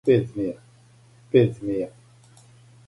[0.07, 1.87] пет змија